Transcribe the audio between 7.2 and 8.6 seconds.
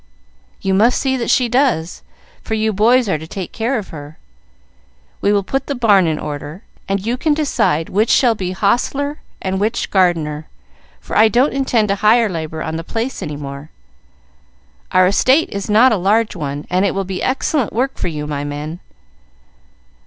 decide which shall be